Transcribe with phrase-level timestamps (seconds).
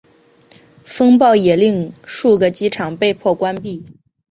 [0.83, 3.85] 风暴也令数个机场被迫关闭。